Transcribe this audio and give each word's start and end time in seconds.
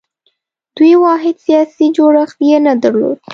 دوی 0.75 0.93
واحد 1.03 1.35
سیاسي 1.45 1.85
جوړښت 1.97 2.37
یې 2.49 2.57
نه 2.65 2.73
درلود 2.83 3.19